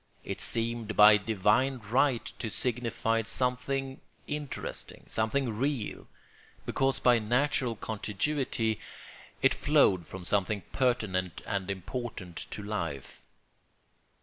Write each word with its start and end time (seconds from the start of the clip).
It 0.23 0.41
seemed 0.41 0.95
by 0.95 1.17
divine 1.17 1.77
right 1.77 2.25
to 2.39 2.49
signify 2.49 3.21
something 3.21 4.01
interesting, 4.25 5.03
something 5.07 5.55
real, 5.55 6.07
because 6.65 6.97
by 6.97 7.19
natural 7.19 7.75
contiguity 7.75 8.79
it 9.43 9.53
flowed 9.53 10.07
from 10.07 10.23
something 10.25 10.63
pertinent 10.73 11.43
and 11.45 11.69
important 11.69 12.47
to 12.49 12.63
life. 12.63 13.21